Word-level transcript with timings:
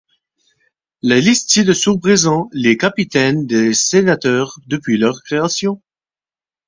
La 1.03 1.19
liste 1.19 1.51
ci-dessous 1.51 1.99
présent 1.99 2.49
les 2.53 2.75
capitaines 2.75 3.45
des 3.45 3.71
Sénateurs 3.75 4.57
depuis 4.65 4.97
leur 4.97 5.21
création. 5.21 5.79